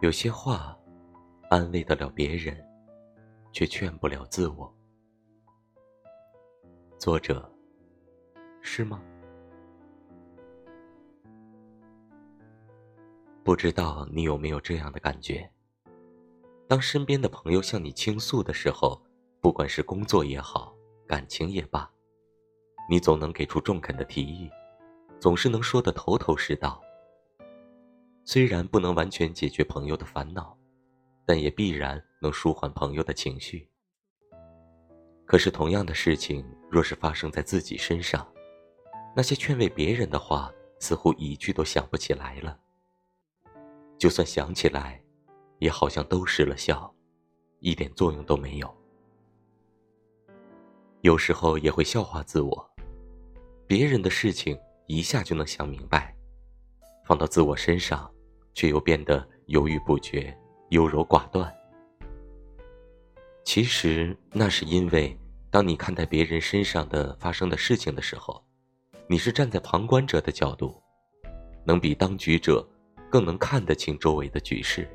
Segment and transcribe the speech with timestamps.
[0.00, 0.74] 有些话，
[1.50, 2.56] 安慰得了别人，
[3.52, 4.74] 却劝不了自我。
[6.98, 7.46] 作者，
[8.62, 9.02] 是吗？
[13.44, 15.46] 不知道你有没有这样的感觉？
[16.66, 18.98] 当身边的朋友向你倾诉的时候，
[19.38, 20.74] 不管是工作也好，
[21.06, 21.86] 感情也罢，
[22.88, 24.50] 你总能给出中肯的提议，
[25.18, 26.80] 总是能说得头头是道。
[28.24, 30.56] 虽然不能完全解决朋友的烦恼，
[31.26, 33.68] 但也必然能舒缓朋友的情绪。
[35.26, 38.26] 可是，同样的事情若是发生在自己身上，
[39.14, 42.58] 那些劝慰别人的话，似乎一句都想不起来了。
[43.98, 45.02] 就算想起来，
[45.58, 46.92] 也好像都失了效，
[47.60, 48.76] 一点作用都没有。
[51.02, 52.70] 有时候也会笑话自我，
[53.66, 56.14] 别人的事情一下就能想明白。
[57.10, 58.08] 放到自我身上，
[58.54, 60.32] 却又变得犹豫不决、
[60.68, 61.52] 优柔寡断。
[63.44, 65.18] 其实那是因为，
[65.50, 68.40] 当你看待别人身上的发生的事情的时候，
[69.08, 70.80] 你是站在旁观者的角度，
[71.66, 72.64] 能比当局者
[73.10, 74.88] 更能看得清周围的局势。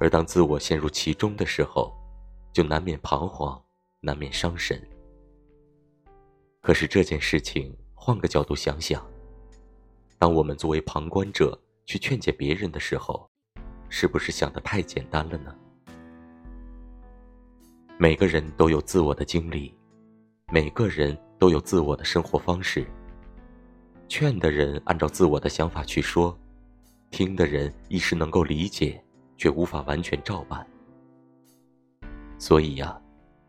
[0.00, 1.92] 而当自我陷入其中的时候，
[2.54, 3.62] 就难免彷徨，
[4.00, 4.82] 难免伤神。
[6.62, 9.06] 可是这件事情，换个角度想想。
[10.26, 13.30] 当我们作为旁观者去劝解别人的时候，
[13.88, 15.54] 是不是想的太简单了呢？
[17.96, 19.72] 每个人都有自我的经历，
[20.50, 22.84] 每个人都有自我的生活方式。
[24.08, 26.36] 劝的人按照自我的想法去说，
[27.12, 29.00] 听的人一时能够理解，
[29.36, 30.66] 却无法完全照办。
[32.36, 33.00] 所以呀，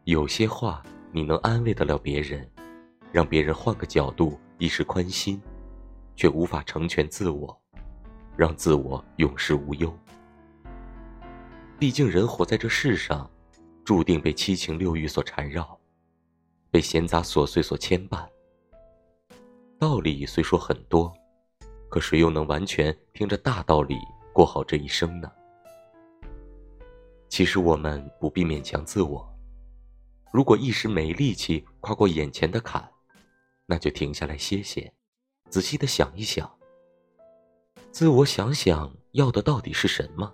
[0.04, 2.48] 有些话你能安慰得了别人，
[3.12, 5.42] 让别人换个角度，一时宽心。
[6.18, 7.58] 却无法成全自我，
[8.36, 9.96] 让自我永世无忧。
[11.80, 13.30] 毕竟人活在这世上，
[13.86, 15.80] 注定被七情六欲所缠绕，
[16.72, 18.28] 被闲杂琐碎所牵绊。
[19.78, 21.14] 道理虽说很多，
[21.88, 23.96] 可谁又能完全听着大道理
[24.34, 25.32] 过好这一生呢？
[27.30, 29.32] 其实我们不必勉强自我，
[30.34, 32.90] 如果一时没力气跨过眼前的坎，
[33.68, 34.92] 那就停下来歇歇。
[35.50, 36.50] 仔细的想一想，
[37.92, 40.32] 自我想想要的到底是什么？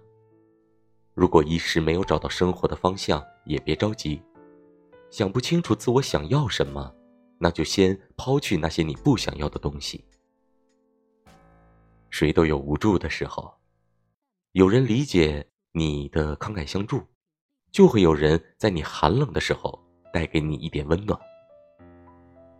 [1.14, 4.22] 如果一时没有找到生活的方向，也别着急。
[5.12, 6.92] 想不清楚自我想要什么，
[7.38, 10.04] 那就先抛去那些你不想要的东西。
[12.10, 13.54] 谁都有无助的时候，
[14.54, 17.02] 有人理解你的慷慨相助，
[17.72, 19.80] 就会有人在你寒冷的时候
[20.12, 21.20] 带给你一点温暖。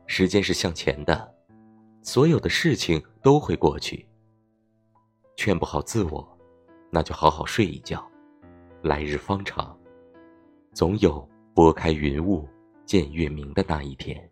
[0.06, 1.34] 时间是向前的。
[2.04, 4.06] 所有的事情都会过去。
[5.38, 6.38] 劝不好自我，
[6.92, 8.06] 那就好好睡一觉，
[8.82, 9.76] 来日方长，
[10.74, 12.48] 总有拨开云雾
[12.86, 14.30] 见月明的那一天。